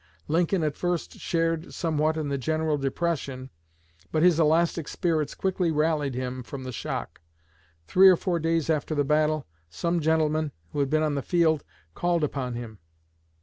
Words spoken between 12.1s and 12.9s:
upon him.